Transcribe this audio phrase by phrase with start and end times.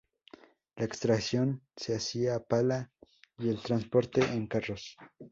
[0.77, 2.89] La extracción se hacía a pala
[3.37, 4.97] y el transporte en carros.